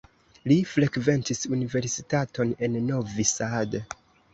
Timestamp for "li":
0.51-0.55